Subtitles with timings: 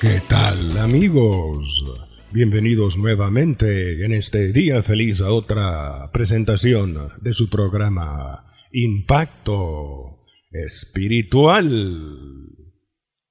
[0.00, 1.84] ¿Qué tal amigos?
[2.30, 11.66] Bienvenidos nuevamente en este día feliz a otra presentación de su programa Impacto Espiritual.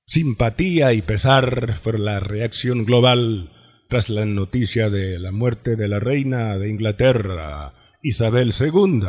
[0.05, 3.49] Simpatía y pesar por la reacción global
[3.88, 9.04] tras la noticia de la muerte de la reina de Inglaterra, Isabel II.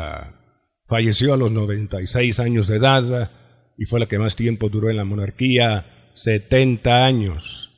[0.87, 3.33] Falleció a los 96 años de edad
[3.77, 7.71] y fue la que más tiempo duró en la monarquía 70 años.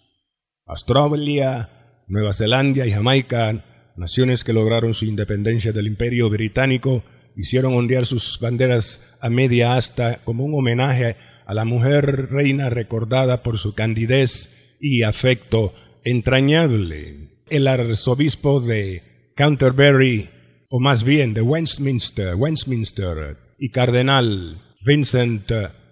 [0.67, 1.69] Australia,
[2.09, 3.65] Nueva Zelanda y Jamaica,
[3.97, 7.03] naciones que lograron su independencia del imperio británico,
[7.37, 13.43] hicieron ondear sus banderas a media asta como un homenaje a la mujer reina recordada
[13.43, 15.75] por su candidez y afecto
[16.05, 17.43] entrañable.
[17.49, 19.03] El arzobispo de
[19.37, 20.31] Canterbury,
[20.71, 25.51] o más bien de Westminster, Westminster y cardenal Vincent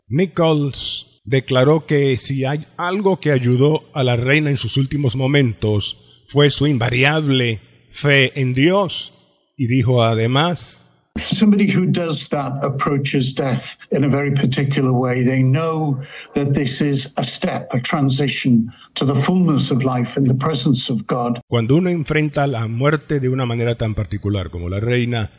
[0.08, 6.25] Nichols declaró que si hay algo que ayudó a la reina en sus últimos momentos
[6.29, 9.12] fue su invariable fe en Dios
[9.56, 10.84] y dijo además
[11.17, 15.25] Somebody who does that approaches death in a very particular way.
[15.25, 15.99] They know
[16.34, 20.89] that this is a step, a transition to the fullness of life in the presence
[20.89, 21.41] of God.
[21.49, 25.33] Cuando uno enfrenta la muerte de una manera tan particular como la reina,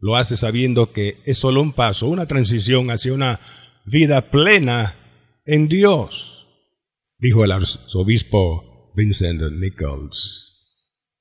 [0.00, 3.38] lo hace sabiendo que es solo un paso, una transición hacia una
[3.84, 4.96] vida plena
[5.44, 6.46] en Dios,
[7.18, 10.50] dijo el arzobispo Vincent Nichols.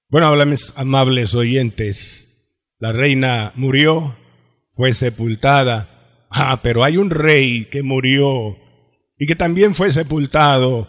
[0.09, 0.33] Bueno,
[0.75, 4.15] amables oyentes, la reina murió,
[4.73, 6.27] fue sepultada.
[6.31, 8.57] Ah, pero hay un rey que murió
[9.17, 10.87] y que también fue sepultado,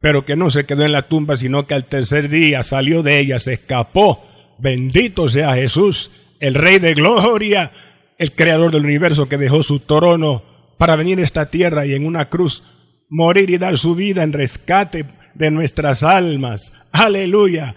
[0.00, 3.18] pero que no se quedó en la tumba, sino que al tercer día salió de
[3.18, 4.24] ella, se escapó.
[4.58, 7.72] Bendito sea Jesús, el rey de gloria,
[8.18, 12.06] el creador del universo que dejó su trono para venir a esta tierra y en
[12.06, 12.62] una cruz
[13.08, 16.72] morir y dar su vida en rescate de nuestras almas.
[16.92, 17.74] Aleluya.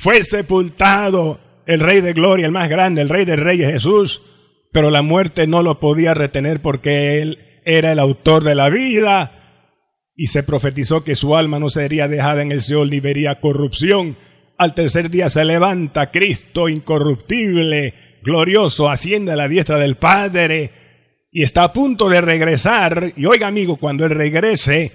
[0.00, 4.22] Fue sepultado el Rey de Gloria, el más grande, el Rey de Reyes Jesús,
[4.72, 9.32] pero la muerte no lo podía retener porque Él era el autor de la vida
[10.14, 14.16] y se profetizó que su alma no sería dejada en el Seol ni vería corrupción.
[14.56, 20.85] Al tercer día se levanta Cristo incorruptible, glorioso, asciende a la diestra del Padre
[21.36, 24.90] y está a punto de regresar, y oiga amigo, cuando él regrese,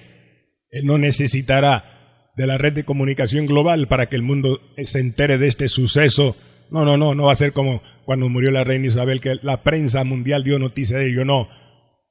[0.72, 5.38] él no necesitará de la red de comunicación global para que el mundo se entere
[5.38, 6.36] de este suceso.
[6.72, 9.62] No, no, no, no va a ser como cuando murió la reina Isabel, que la
[9.62, 11.48] prensa mundial dio noticia de ello, no.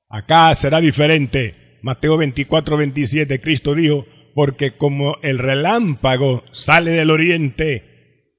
[0.09, 1.81] Acá será diferente.
[1.83, 7.83] Mateo 24, 27, Cristo dijo, porque como el relámpago sale del oriente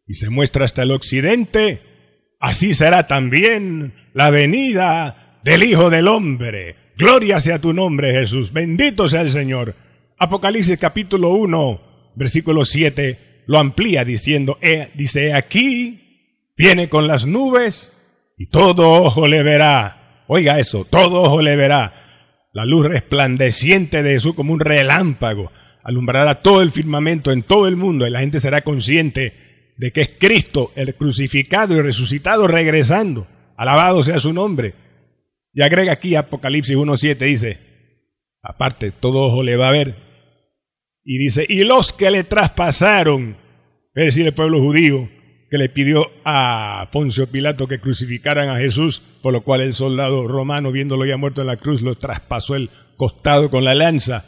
[0.07, 1.81] y se muestra hasta el occidente,
[2.39, 6.75] así será también la venida del Hijo del Hombre.
[6.97, 8.53] Gloria sea tu nombre, Jesús.
[8.53, 9.75] Bendito sea el Señor.
[10.17, 11.81] Apocalipsis capítulo 1,
[12.15, 14.59] versículo 7, lo amplía diciendo,
[14.93, 17.91] dice, aquí viene con las nubes
[18.37, 20.23] y todo ojo le verá.
[20.27, 21.93] Oiga eso, todo ojo le verá.
[22.53, 25.51] La luz resplandeciente de Jesús como un relámpago
[25.83, 30.01] alumbrará todo el firmamento en todo el mundo y la gente será consciente de que
[30.01, 33.25] es Cristo, el crucificado y resucitado, regresando.
[33.57, 34.75] Alabado sea su nombre.
[35.53, 37.57] Y agrega aquí Apocalipsis 1.7, dice,
[38.41, 39.95] aparte, todo ojo le va a ver.
[41.03, 43.35] Y dice, y los que le traspasaron,
[43.93, 45.09] es decir, el pueblo judío,
[45.49, 50.25] que le pidió a Poncio Pilato que crucificaran a Jesús, por lo cual el soldado
[50.25, 54.23] romano, viéndolo ya muerto en la cruz, lo traspasó el costado con la lanza.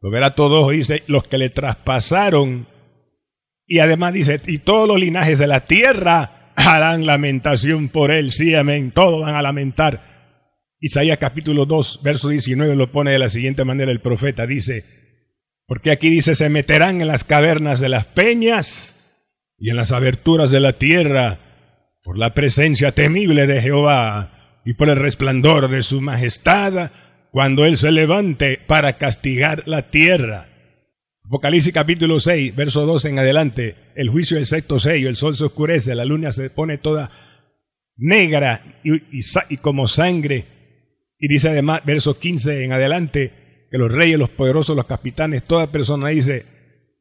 [0.00, 2.68] Lo verá todo ojo, dice, los que le traspasaron.
[3.66, 8.30] Y además dice, y todos los linajes de la tierra harán lamentación por él.
[8.30, 8.92] Sí, amén.
[8.92, 10.17] Todos van a lamentar
[10.80, 14.84] Isaías capítulo 2, verso 19 lo pone de la siguiente manera el profeta, dice,
[15.66, 19.26] porque aquí dice, se meterán en las cavernas de las peñas
[19.58, 21.40] y en las aberturas de la tierra
[22.04, 26.92] por la presencia temible de Jehová y por el resplandor de su majestad
[27.32, 30.46] cuando Él se levante para castigar la tierra.
[31.24, 35.44] Apocalipsis capítulo 6, verso 2 en adelante, el juicio del sexto sello, el sol se
[35.44, 37.10] oscurece, la luna se pone toda
[37.96, 38.92] negra y,
[39.50, 40.57] y como sangre
[41.18, 45.70] y dice además, verso 15 en adelante, que los reyes, los poderosos, los capitanes, toda
[45.70, 46.44] persona dice,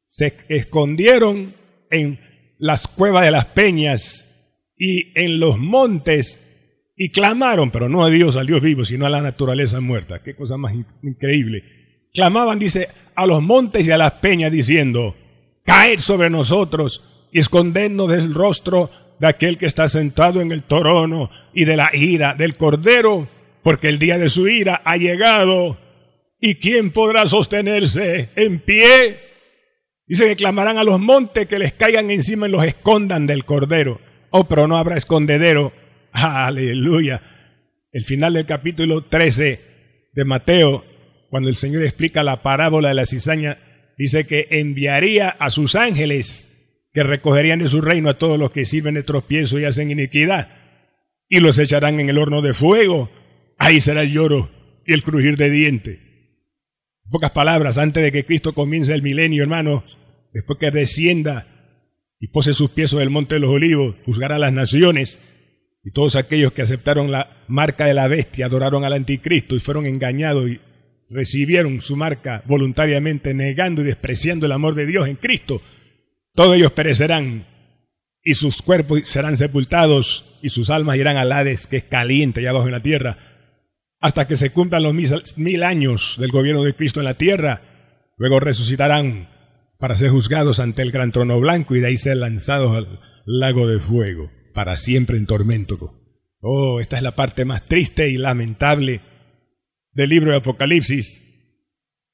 [0.05, 1.53] se escondieron
[1.89, 2.19] en
[2.57, 6.47] las cuevas de las peñas y en los montes
[6.95, 10.23] y clamaron, pero no a Dios, al Dios vivo, sino a la naturaleza muerta.
[10.23, 10.73] Qué cosa más
[11.03, 11.63] increíble.
[12.11, 15.15] Clamaban, dice, a los montes y a las peñas diciendo,
[15.63, 21.29] caed sobre nosotros y escondednos del rostro de aquel que está sentado en el trono
[21.53, 23.27] y de la ira del cordero,
[23.67, 25.77] porque el día de su ira ha llegado.
[26.39, 29.17] ¿Y quién podrá sostenerse en pie?
[30.05, 33.99] Dice que clamarán a los montes que les caigan encima y los escondan del cordero.
[34.29, 35.73] Oh, pero no habrá escondedero.
[36.13, 37.21] Aleluya.
[37.91, 39.59] El final del capítulo 13
[40.13, 40.85] de Mateo,
[41.29, 43.57] cuando el Señor explica la parábola de la cizaña,
[43.97, 48.63] dice que enviaría a sus ángeles que recogerían de su reino a todos los que
[48.63, 50.47] sirven de tropiezo y hacen iniquidad,
[51.27, 53.09] y los echarán en el horno de fuego.
[53.57, 54.49] Ahí será el lloro
[54.85, 55.99] y el crujir de dientes.
[57.05, 59.97] En pocas palabras, antes de que Cristo comience el milenio, hermanos,
[60.33, 61.47] después que descienda
[62.19, 65.19] y pose sus pies sobre el monte de los olivos, juzgará a las naciones,
[65.83, 69.85] y todos aquellos que aceptaron la marca de la bestia, adoraron al anticristo y fueron
[69.85, 70.59] engañados y
[71.09, 75.61] recibieron su marca voluntariamente, negando y despreciando el amor de Dios en Cristo,
[76.35, 77.45] todos ellos perecerán
[78.23, 82.49] y sus cuerpos serán sepultados y sus almas irán al Hades, que es caliente allá
[82.49, 83.17] abajo en la tierra,
[83.99, 84.93] hasta que se cumplan los
[85.37, 87.61] mil, años del gobierno de Cristo en la tierra.
[88.17, 89.27] Luego resucitarán
[89.79, 93.67] para ser juzgados ante el gran trono blanco y de ahí ser lanzados al lago
[93.67, 95.93] de fuego, para siempre en tormento.
[96.39, 99.01] Oh, esta es la parte más triste y lamentable
[99.91, 101.23] del libro de Apocalipsis.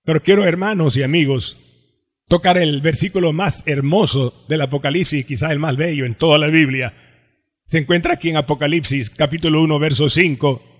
[0.03, 1.57] Pero quiero, hermanos y amigos,
[2.27, 6.93] tocar el versículo más hermoso del Apocalipsis, quizás el más bello en toda la Biblia.
[7.65, 10.72] Se encuentra aquí en Apocalipsis capítulo 1, verso 5.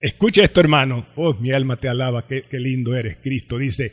[0.00, 1.06] Escucha esto, hermano.
[1.16, 3.58] Oh, mi alma te alaba, qué, lindo eres, Cristo.
[3.58, 3.92] Dice,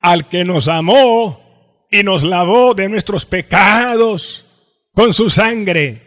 [0.00, 4.46] al que nos amó y nos lavó de nuestros pecados
[4.92, 6.02] con su sangre.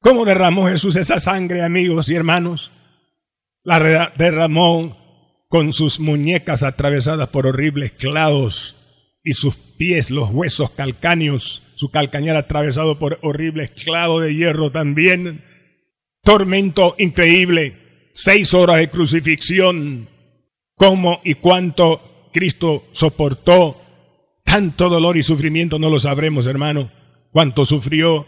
[0.00, 2.70] ¿Cómo derramó Jesús esa sangre, amigos y hermanos?
[3.62, 8.76] La derramó con sus muñecas atravesadas por horribles clavos
[9.22, 15.42] y sus pies, los huesos calcáneos, su calcañar atravesado por horribles clavos de hierro también.
[16.22, 17.83] Tormento increíble,
[18.14, 20.08] seis horas de crucifixión.
[20.76, 23.80] ¿Cómo y cuánto Cristo soportó?
[24.44, 26.90] Tanto dolor y sufrimiento no lo sabremos, hermano.
[27.32, 28.26] Cuánto sufrió.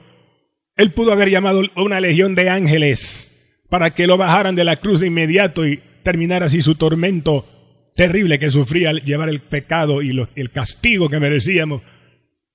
[0.77, 5.01] Él pudo haber llamado una legión de ángeles para que lo bajaran de la cruz
[5.01, 7.47] de inmediato y terminar así su tormento
[7.95, 11.83] terrible que sufría al llevar el pecado y el castigo que merecíamos.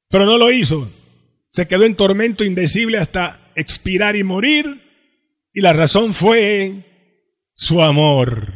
[0.10, 0.90] Pero no lo hizo.
[1.50, 4.78] Se quedó en tormento indecible hasta expirar y morir.
[5.54, 6.91] Y la razón fue
[7.62, 8.54] su amor.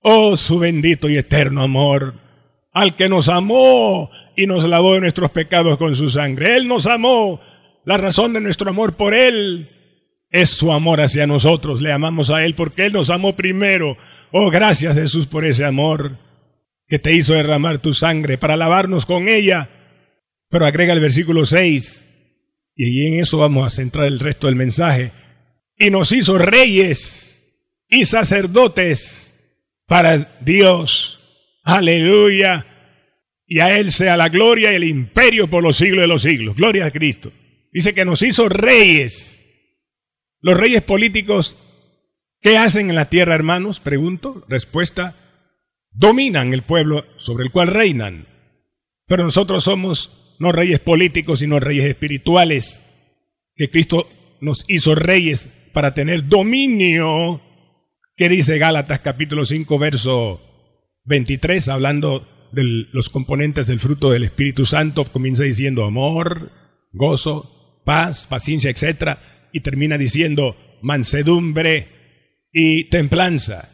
[0.00, 2.14] Oh, su bendito y eterno amor.
[2.72, 6.56] Al que nos amó y nos lavó de nuestros pecados con su sangre.
[6.56, 7.40] Él nos amó.
[7.84, 9.70] La razón de nuestro amor por Él
[10.30, 11.80] es su amor hacia nosotros.
[11.80, 13.96] Le amamos a Él porque Él nos amó primero.
[14.32, 16.18] Oh, gracias Jesús por ese amor
[16.88, 19.68] que te hizo derramar tu sangre para lavarnos con ella.
[20.48, 25.12] Pero agrega el versículo 6, y en eso vamos a centrar el resto del mensaje.
[25.78, 27.33] Y nos hizo reyes
[27.94, 31.58] y sacerdotes para Dios.
[31.62, 32.66] Aleluya.
[33.46, 36.56] Y a Él sea la gloria y el imperio por los siglos de los siglos.
[36.56, 37.32] Gloria a Cristo.
[37.72, 39.30] Dice que nos hizo reyes.
[40.40, 41.56] Los reyes políticos
[42.44, 43.80] ¿Qué hacen en la tierra, hermanos?
[43.80, 44.44] Pregunto.
[44.50, 45.16] Respuesta.
[45.92, 48.26] Dominan el pueblo sobre el cual reinan.
[49.06, 52.82] Pero nosotros somos no reyes políticos, sino reyes espirituales.
[53.56, 54.10] Que Cristo
[54.42, 57.40] nos hizo reyes para tener dominio.
[58.16, 60.40] ¿Qué dice Gálatas capítulo 5, verso
[61.04, 61.68] 23?
[61.68, 66.52] Hablando de los componentes del fruto del Espíritu Santo, comienza diciendo amor,
[66.92, 69.18] gozo, paz, paciencia, etc.
[69.52, 71.88] Y termina diciendo mansedumbre,
[72.52, 73.68] y templanza.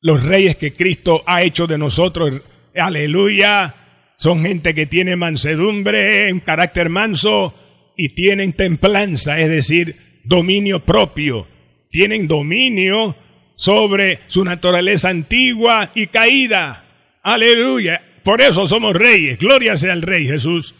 [0.00, 2.42] Los reyes que Cristo ha hecho de nosotros,
[2.76, 3.74] aleluya,
[4.16, 7.52] son gente que tiene mansedumbre, un carácter manso
[7.96, 11.48] y tienen templanza, es decir, dominio propio.
[11.90, 13.16] Tienen dominio
[13.56, 16.84] sobre su naturaleza antigua y caída.
[17.22, 18.00] Aleluya.
[18.22, 19.38] Por eso somos reyes.
[19.38, 20.74] Gloria sea al Rey Jesús.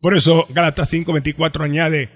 [0.00, 2.08] Por eso Gálatas 5:24 añade,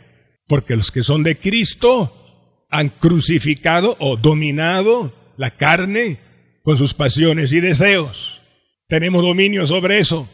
[0.46, 6.18] porque los que son de Cristo han crucificado o dominado la carne
[6.62, 8.40] con sus pasiones y deseos.
[8.88, 10.28] Tenemos dominio sobre eso.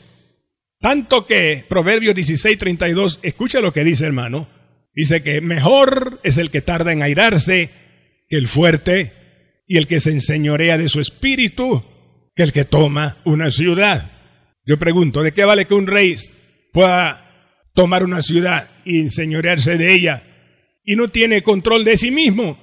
[0.78, 4.48] Tanto que Proverbios 16:32, escucha lo que dice hermano,
[4.94, 7.68] dice que mejor es el que tarda en airarse
[8.28, 9.12] que el fuerte
[9.70, 11.84] y el que se enseñorea de su espíritu
[12.34, 14.10] que el que toma una ciudad.
[14.66, 16.16] Yo pregunto, ¿de qué vale que un rey
[16.72, 20.24] pueda tomar una ciudad y enseñorearse de ella
[20.84, 22.58] y no tiene control de sí mismo,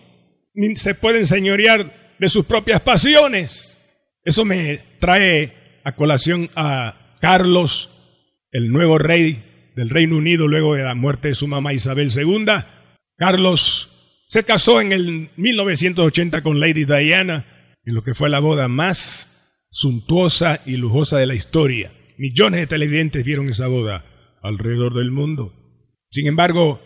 [0.54, 3.80] ni se puede enseñorear de sus propias pasiones?
[4.26, 7.90] Eso me trae a colación a Carlos,
[8.52, 12.48] el nuevo rey del Reino Unido luego de la muerte de su mamá Isabel II.
[13.16, 13.97] Carlos
[14.27, 17.46] se casó en el 1980 con Lady Diana,
[17.86, 21.91] en lo que fue la boda más suntuosa y lujosa de la historia.
[22.17, 24.05] Millones de televidentes vieron esa boda
[24.41, 25.53] alrededor del mundo.
[26.10, 26.81] Sin embargo,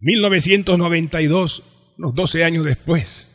[0.00, 3.30] 1992, unos 12 años después,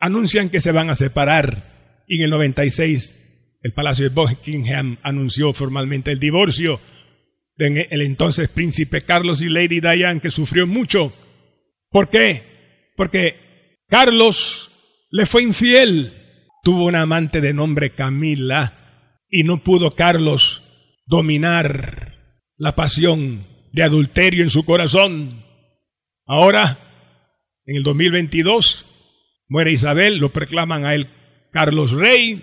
[0.00, 5.52] anuncian que se van a separar y en el 96 el Palacio de Buckingham anunció
[5.52, 6.80] formalmente el divorcio
[7.56, 11.12] de entonces príncipe Carlos y Lady Diane que sufrió mucho.
[11.90, 12.42] ¿Por qué?
[13.00, 16.12] Porque Carlos le fue infiel.
[16.62, 18.74] Tuvo una amante de nombre Camila
[19.26, 25.42] y no pudo Carlos dominar la pasión de adulterio en su corazón.
[26.26, 26.76] Ahora,
[27.64, 28.84] en el 2022,
[29.48, 31.08] muere Isabel, lo proclaman a él
[31.52, 32.42] Carlos Rey,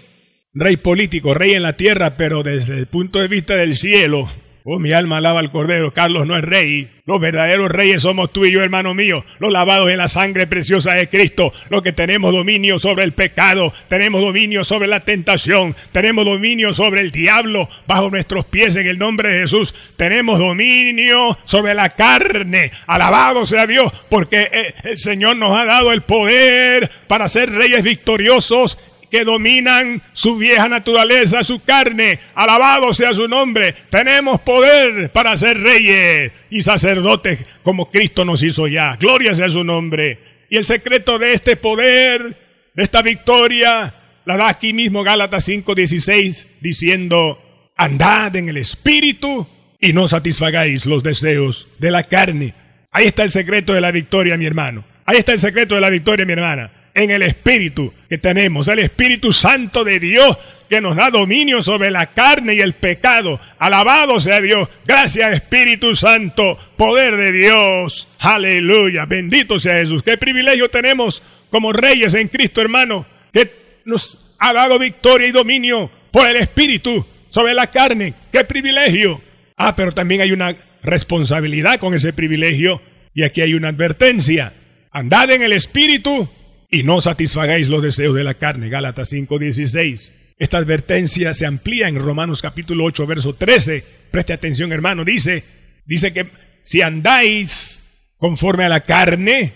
[0.56, 4.28] rey político, rey en la tierra, pero desde el punto de vista del cielo,
[4.70, 5.94] Oh, mi alma alaba al Cordero.
[5.94, 6.90] Carlos no es rey.
[7.06, 9.24] Los verdaderos reyes somos tú y yo, hermano mío.
[9.40, 11.54] Los lavados en la sangre preciosa de Cristo.
[11.70, 13.72] Los que tenemos dominio sobre el pecado.
[13.88, 15.74] Tenemos dominio sobre la tentación.
[15.94, 19.74] Tenemos dominio sobre el diablo bajo nuestros pies en el nombre de Jesús.
[19.96, 22.72] Tenemos dominio sobre la carne.
[22.88, 23.90] Alabado sea Dios.
[24.10, 28.78] Porque eh, el Señor nos ha dado el poder para ser reyes victoriosos
[29.10, 32.20] que dominan su vieja naturaleza, su carne.
[32.36, 33.74] Alabado sea su nombre.
[33.90, 38.98] Tenemos poder para ser reyes y sacerdotes como Cristo nos hizo ya.
[39.00, 40.20] Gloria sea su nombre.
[40.50, 42.36] Y el secreto de este poder,
[42.74, 43.94] de esta victoria,
[44.26, 47.42] la da aquí mismo Gálatas 5:16, diciendo,
[47.76, 49.48] andad en el Espíritu
[49.80, 52.54] y no satisfagáis los deseos de la carne.
[52.92, 54.84] Ahí está el secreto de la victoria, mi hermano.
[55.06, 58.80] Ahí está el secreto de la victoria, mi hermana en el Espíritu que tenemos, el
[58.80, 60.36] Espíritu Santo de Dios
[60.68, 63.39] que nos da dominio sobre la carne y el pecado.
[63.60, 64.68] Alabado sea Dios.
[64.84, 68.08] Gracias Espíritu Santo, poder de Dios.
[68.20, 69.06] Aleluya.
[69.06, 70.01] Bendito sea Jesús.
[70.01, 73.50] Qué privilegio tenemos como reyes en Cristo, hermano, que
[73.86, 78.16] nos ha dado victoria y dominio por el Espíritu sobre la carne.
[78.32, 79.22] Qué privilegio.
[79.56, 82.82] Ah, pero también hay una responsabilidad con ese privilegio.
[83.13, 84.51] Y aquí hay una advertencia.
[84.92, 86.27] Andad en el Espíritu
[86.70, 88.70] y no satisfagáis los deseos de la carne.
[88.70, 90.12] Gálatas 5:16.
[90.38, 93.84] Esta advertencia se amplía en Romanos capítulo 8, verso 13.
[94.12, 95.04] Preste atención, hermano.
[95.04, 95.44] Dice,
[95.86, 96.28] dice que
[96.62, 99.54] si andáis conforme a la carne,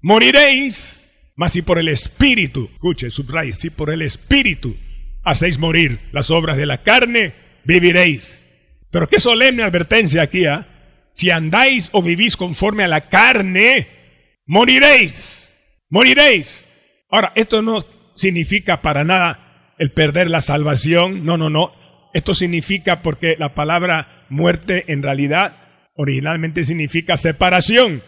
[0.00, 1.00] moriréis.
[1.34, 4.76] Mas si por el Espíritu, escuche, subraye, si por el Espíritu
[5.24, 7.32] hacéis morir las obras de la carne,
[7.64, 8.42] viviréis.
[8.90, 10.66] Pero qué solemne advertencia aquí, ¿ah?
[11.14, 13.86] Si andáis o vivís conforme a la carne,
[14.46, 15.41] moriréis
[15.92, 16.64] moriréis.
[17.10, 17.84] Ahora, esto no
[18.16, 21.72] significa para nada el perder la salvación, no, no, no.
[22.14, 25.54] Esto significa porque la palabra muerte en realidad
[25.94, 28.00] originalmente significa separación.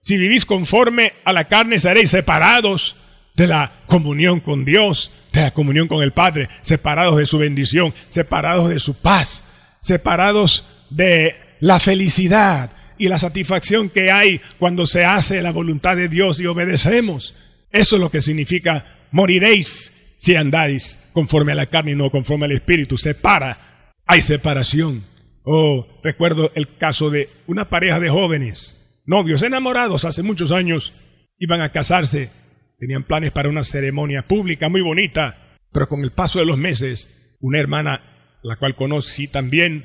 [0.00, 2.94] Si vivís conforme a la carne, seréis separados
[3.34, 7.92] de la comunión con Dios, de la comunión con el Padre, separados de su bendición,
[8.10, 9.42] separados de su paz,
[9.80, 16.08] separados de la felicidad, y la satisfacción que hay cuando se hace la voluntad de
[16.08, 17.34] Dios y obedecemos.
[17.70, 22.46] Eso es lo que significa moriréis si andáis conforme a la carne y no conforme
[22.46, 22.96] al Espíritu.
[22.96, 25.02] Separa, hay separación.
[25.44, 30.94] Oh, recuerdo el caso de una pareja de jóvenes, novios, enamorados hace muchos años,
[31.38, 32.30] iban a casarse,
[32.78, 37.36] tenían planes para una ceremonia pública muy bonita, pero con el paso de los meses,
[37.40, 38.00] una hermana,
[38.42, 39.84] la cual conocí también,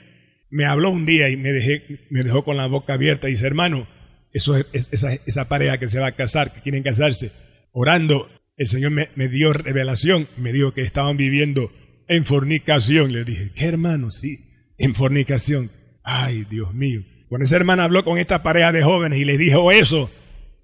[0.49, 3.87] me habló un día y me, dejó con la boca abierta y dice, hermano,
[4.33, 7.31] eso es, esa, pareja que se va a casar, que quieren casarse,
[7.71, 11.71] orando, el Señor me, me, dio revelación, me dijo que estaban viviendo
[12.07, 13.13] en fornicación.
[13.13, 14.11] Le dije, ¿qué hermano?
[14.11, 14.39] Sí,
[14.77, 15.69] en fornicación.
[16.03, 17.01] Ay, Dios mío.
[17.29, 20.11] Cuando esa hermana habló con esta pareja de jóvenes y les dijo eso,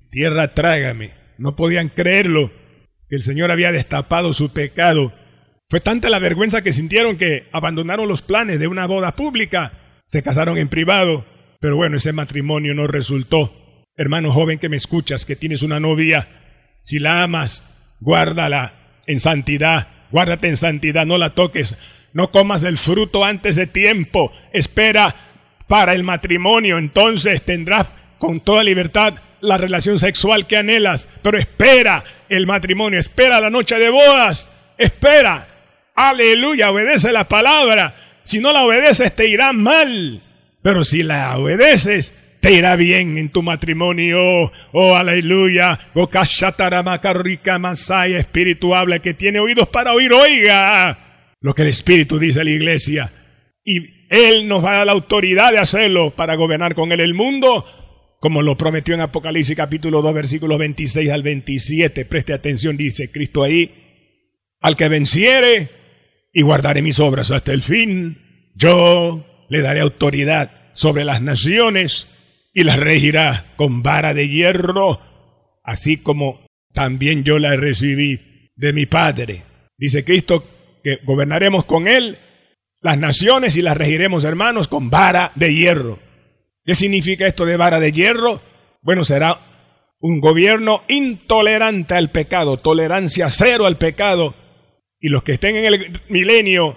[0.10, 1.12] tierra trágame.
[1.38, 2.52] No podían creerlo,
[3.08, 5.14] que el Señor había destapado su pecado
[5.68, 9.72] fue tanta la vergüenza que sintieron que abandonaron los planes de una boda pública,
[10.06, 11.26] se casaron en privado,
[11.60, 13.84] pero bueno, ese matrimonio no resultó.
[13.98, 16.28] Hermano joven que me escuchas, que tienes una novia,
[16.84, 18.74] si la amas, guárdala
[19.08, 21.76] en santidad, guárdate en santidad, no la toques,
[22.14, 25.16] no comas el fruto antes de tiempo, espera
[25.68, 27.88] para el matrimonio, entonces tendrás
[28.20, 33.80] con toda libertad la relación sexual que anhelas, pero espera el matrimonio, espera la noche
[33.80, 35.48] de bodas, espera
[35.96, 37.96] Aleluya, obedece la palabra.
[38.24, 40.22] Si no la obedeces te irá mal.
[40.62, 44.52] Pero si la obedeces, te irá bien en tu matrimonio.
[44.72, 45.80] Oh, aleluya.
[45.94, 46.10] Oh,
[47.60, 50.98] Masaya, espiritual que tiene oídos para oír, oiga
[51.46, 53.12] lo que el Espíritu dice a la iglesia.
[53.64, 57.64] Y Él nos va a la autoridad de hacerlo para gobernar con Él el mundo,
[58.20, 62.06] como lo prometió en Apocalipsis capítulo 2, versículos 26 al 27.
[62.06, 63.72] Preste atención, dice Cristo ahí.
[64.60, 65.70] Al que venciere
[66.36, 68.18] y guardaré mis obras hasta el fin,
[68.56, 72.08] yo le daré autoridad sobre las naciones
[72.54, 75.00] y las regirá con vara de hierro,
[75.64, 79.44] así como también yo la recibí de mi Padre.
[79.78, 80.44] Dice Cristo
[80.84, 82.18] que gobernaremos con Él
[82.82, 86.00] las naciones y las regiremos, hermanos, con vara de hierro.
[86.66, 88.42] ¿Qué significa esto de vara de hierro?
[88.82, 89.40] Bueno, será
[90.02, 94.36] un gobierno intolerante al pecado, tolerancia cero al pecado.
[95.06, 96.76] Y los que estén en el milenio,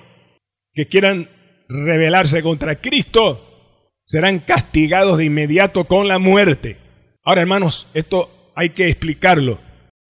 [0.75, 1.31] que quieran
[1.67, 6.77] rebelarse contra Cristo, serán castigados de inmediato con la muerte.
[7.25, 9.59] Ahora, hermanos, esto hay que explicarlo.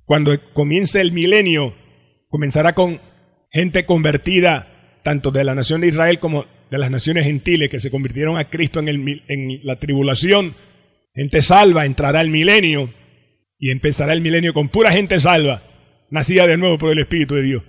[0.04, 1.76] Cuando comience el milenio,
[2.28, 3.00] comenzará con
[3.52, 7.92] gente convertida tanto de la nación de Israel como de las naciones gentiles que se
[7.92, 10.54] convirtieron a Cristo en, el, en la tribulación.
[11.14, 12.90] Gente salva entrará el milenio
[13.60, 15.62] y empezará el milenio con pura gente salva,
[16.10, 17.62] nacida de nuevo por el Espíritu de Dios.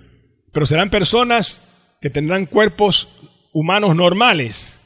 [0.52, 4.80] Pero serán personas que tendrán cuerpos humanos normales,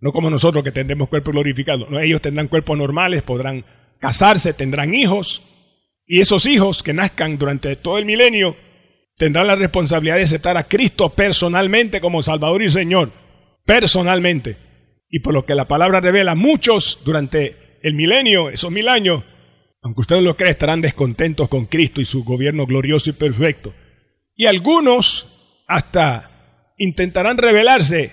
[0.00, 1.88] no como nosotros que tendremos cuerpos glorificados.
[1.90, 3.64] No, ellos tendrán cuerpos normales, podrán
[3.98, 5.42] casarse, tendrán hijos,
[6.06, 8.56] y esos hijos que nazcan durante todo el milenio
[9.16, 13.10] tendrá la responsabilidad de aceptar a Cristo personalmente como Salvador y Señor.
[13.64, 14.56] Personalmente.
[15.08, 19.24] Y por lo que la palabra revela, muchos durante el milenio, esos mil años,
[19.82, 23.72] aunque ustedes lo crean, estarán descontentos con Cristo y su gobierno glorioso y perfecto.
[24.36, 26.30] Y algunos hasta
[26.76, 28.12] intentarán rebelarse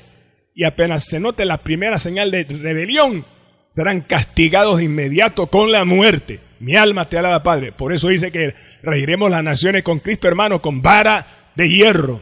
[0.56, 3.26] y apenas se note la primera señal de rebelión,
[3.72, 6.40] serán castigados de inmediato con la muerte.
[6.60, 7.72] Mi alma te alaba, Padre.
[7.72, 12.22] Por eso dice que regiremos las naciones con Cristo, hermano, con vara de hierro.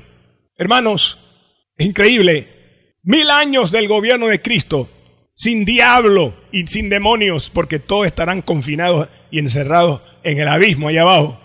[0.57, 1.43] Hermanos,
[1.77, 2.47] es increíble.
[3.03, 4.89] Mil años del gobierno de Cristo,
[5.33, 11.01] sin diablo y sin demonios, porque todos estarán confinados y encerrados en el abismo allá
[11.01, 11.39] abajo.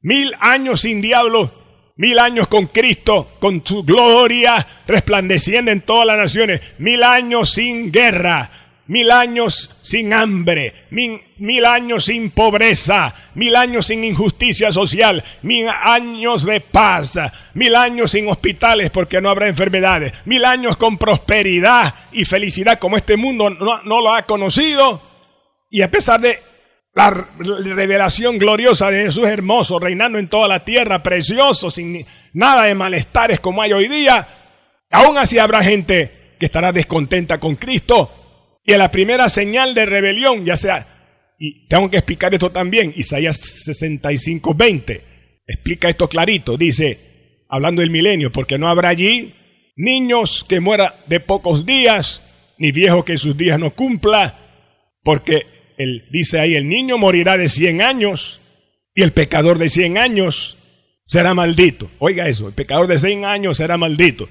[0.00, 1.52] Mil años sin diablo,
[1.96, 7.92] mil años con Cristo, con su gloria resplandeciendo en todas las naciones, mil años sin
[7.92, 8.50] guerra,
[8.86, 16.44] mil años sin hambre, mil, años sin pobreza, mil años sin injusticia social, mil años
[16.44, 17.18] de paz,
[17.54, 22.96] mil años sin hospitales porque no habrá enfermedades, mil años con prosperidad y felicidad como
[22.96, 25.00] este mundo no, no lo ha conocido.
[25.70, 26.38] Y a pesar de
[26.94, 32.74] la revelación gloriosa de Jesús hermoso, reinando en toda la tierra, precioso, sin nada de
[32.74, 34.26] malestares como hay hoy día,
[34.90, 38.60] aún así habrá gente que estará descontenta con Cristo.
[38.64, 40.86] Y a la primera señal de rebelión, ya sea,
[41.38, 45.00] y tengo que explicar esto también, Isaías 65, 20,
[45.46, 49.34] explica esto clarito, dice, hablando del milenio, porque no habrá allí
[49.76, 52.22] niños que mueran de pocos días,
[52.56, 54.38] ni viejos que sus días no cumpla,
[55.02, 58.40] porque él dice ahí, el niño morirá de 100 años
[58.94, 60.56] y el pecador de 100 años
[61.06, 61.90] será maldito.
[61.98, 64.28] Oiga eso, el pecador de 100 años será maldito.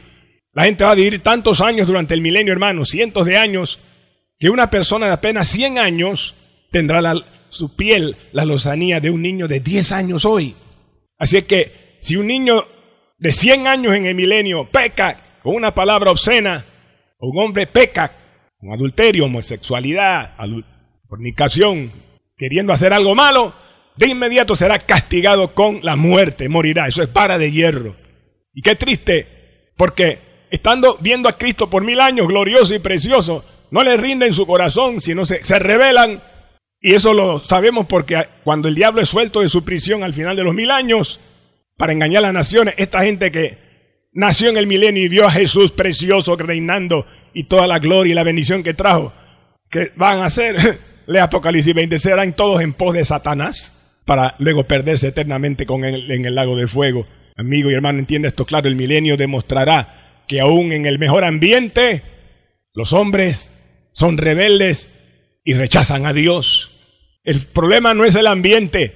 [0.54, 3.80] La gente va a vivir tantos años durante el milenio, hermano, cientos de años,
[4.38, 6.36] que una persona de apenas 100 años
[6.72, 7.02] tendrá
[7.50, 10.56] su piel la lozanía de un niño de 10 años hoy.
[11.18, 12.66] Así que si un niño
[13.18, 16.64] de 100 años en el milenio peca con una palabra obscena,
[17.20, 18.12] un hombre peca
[18.60, 20.36] con adulterio, homosexualidad,
[21.14, 21.92] fornicación,
[22.36, 23.54] queriendo hacer algo malo,
[23.98, 26.88] de inmediato será castigado con la muerte, morirá.
[26.88, 27.96] Eso es para de hierro.
[28.52, 29.28] Y qué triste,
[29.78, 30.18] porque
[30.50, 35.02] estando viendo a Cristo por mil años, glorioso y precioso, no le rinden su corazón,
[35.02, 36.20] sino se, se rebelan.
[36.82, 40.36] Y eso lo sabemos porque cuando el diablo es suelto de su prisión al final
[40.36, 41.20] de los mil años,
[41.78, 43.60] para engañar a las naciones, esta gente que
[44.14, 48.16] nació en el milenio y vio a Jesús precioso reinando y toda la gloria y
[48.16, 49.14] la bendición que trajo,
[49.70, 50.56] que van a hacer,
[51.08, 56.10] le Apocalipsis 20, serán todos en pos de Satanás para luego perderse eternamente con él
[56.12, 57.06] en el lago de fuego.
[57.36, 62.02] Amigo y hermano, entiende esto claro, el milenio demostrará que aún en el mejor ambiente,
[62.74, 63.50] los hombres
[63.92, 64.90] son rebeldes
[65.44, 66.72] y rechazan a Dios.
[67.24, 68.94] El problema no es el ambiente.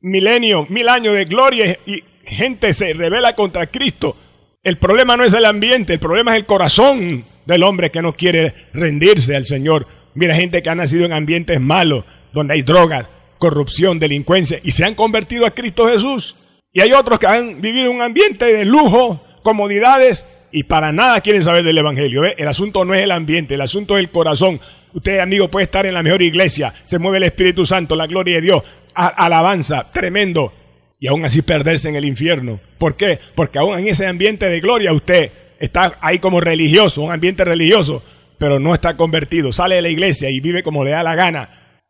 [0.00, 4.16] Milenio, mil años de gloria y gente se revela contra Cristo.
[4.62, 8.14] El problema no es el ambiente, el problema es el corazón del hombre que no
[8.14, 9.86] quiere rendirse al Señor.
[10.16, 14.84] Mira gente que ha nacido en ambientes malos, donde hay drogas, corrupción, delincuencia, y se
[14.86, 16.36] han convertido a Cristo Jesús.
[16.72, 21.44] Y hay otros que han vivido un ambiente de lujo, comodidades y para nada quieren
[21.44, 22.24] saber del Evangelio.
[22.24, 24.58] El asunto no es el ambiente, el asunto es el corazón.
[24.94, 28.36] Usted, amigo, puede estar en la mejor iglesia, se mueve el Espíritu Santo, la gloria
[28.36, 28.62] de Dios,
[28.94, 30.50] alabanza, tremendo,
[30.98, 32.58] y aún así perderse en el infierno.
[32.78, 33.18] ¿Por qué?
[33.34, 38.02] Porque aún en ese ambiente de gloria usted está ahí como religioso, un ambiente religioso,
[38.38, 39.52] pero no está convertido.
[39.52, 41.48] Sale de la iglesia y vive como le da la gana.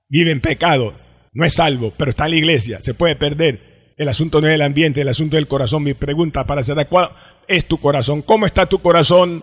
[0.09, 0.95] Vive en pecado.
[1.33, 2.81] No es salvo, pero está en la iglesia.
[2.81, 3.95] Se puede perder.
[3.97, 5.83] El asunto no es el ambiente, el asunto es el corazón.
[5.83, 7.11] Mi pregunta para ser ¿cuál
[7.49, 8.23] es tu corazón?
[8.23, 9.43] ¿Cómo está tu corazón?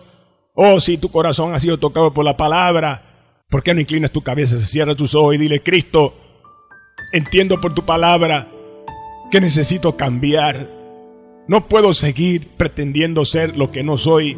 [0.54, 3.02] Oh, si tu corazón ha sido tocado por la palabra,
[3.50, 6.14] ¿por qué no inclinas tu cabeza, se cierra tus ojos y dile, Cristo,
[7.12, 8.48] entiendo por tu palabra
[9.30, 10.68] que necesito cambiar.
[11.48, 14.36] No puedo seguir pretendiendo ser lo que no soy.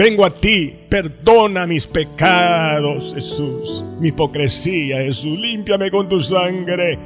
[0.00, 6.98] Vengo a ti, perdona mis pecados, Jesús, mi hipocresía, Jesús, límpiame con tu sangre.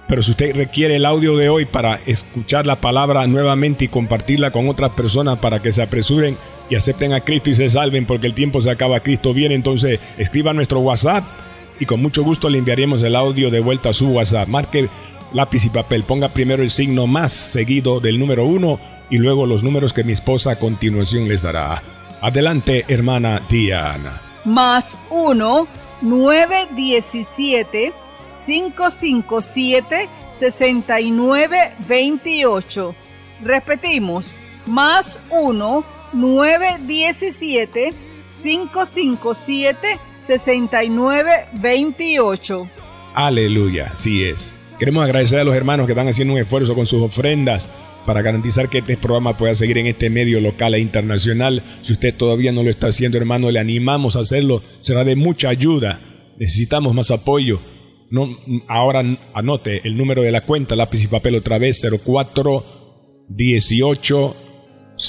[0.08, 4.52] Pero si usted requiere el audio de hoy para escuchar la palabra nuevamente y compartirla
[4.52, 6.34] con otras personas para que se apresuren
[6.70, 10.00] y acepten a Cristo y se salven porque el tiempo se acaba, Cristo viene, entonces
[10.16, 11.22] escriba nuestro WhatsApp
[11.78, 14.48] y con mucho gusto le enviaremos el audio de vuelta a su WhatsApp.
[14.48, 14.88] Marque
[15.34, 18.80] lápiz y papel, ponga primero el signo más seguido del número uno
[19.10, 21.82] y luego los números que mi esposa a continuación les dará.
[22.22, 24.22] Adelante, hermana Diana.
[24.46, 25.68] Más uno
[26.02, 27.92] 917
[28.46, 32.94] 557 6928.
[33.42, 37.94] Repetimos, más 1 917
[38.42, 42.66] 557 6928.
[43.14, 44.52] Aleluya, así es.
[44.78, 47.68] Queremos agradecer a los hermanos que están haciendo un esfuerzo con sus ofrendas
[48.06, 51.62] para garantizar que este programa pueda seguir en este medio local e internacional.
[51.82, 54.62] Si usted todavía no lo está haciendo, hermano, le animamos a hacerlo.
[54.80, 56.00] Será de mucha ayuda.
[56.38, 57.60] Necesitamos más apoyo.
[58.68, 64.36] Ahora anote el número de la cuenta, lápiz y papel otra vez, 04 18